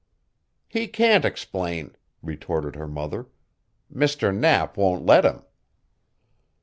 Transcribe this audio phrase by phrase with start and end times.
[0.67, 3.27] "He can't explain," retorted her mother.
[3.93, 4.35] "Mr.
[4.35, 5.43] Knapp won't let him."